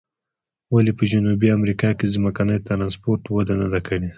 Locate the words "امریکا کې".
1.57-2.11